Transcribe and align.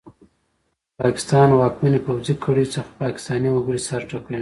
پر 0.97 1.01
پاکستان 1.01 1.49
واکمنې 1.59 1.99
پوځي 2.05 2.35
کړۍ 2.43 2.65
څخه 2.73 2.91
پاکستاني 3.03 3.49
وګړي 3.51 3.79
سر 3.87 4.01
ټکوي! 4.09 4.39